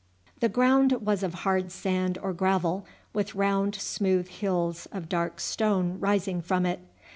[0.39, 5.99] The ground was of hard sand or gravel, with round smooth hills of dark stone
[5.99, 6.79] rising from it.